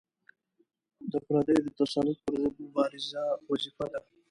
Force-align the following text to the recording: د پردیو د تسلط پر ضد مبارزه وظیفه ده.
د 1.11 1.13
پردیو 1.25 1.63
د 1.65 1.67
تسلط 1.79 2.17
پر 2.25 2.33
ضد 2.43 2.55
مبارزه 2.65 3.23
وظیفه 3.49 3.85
ده. 3.91 3.99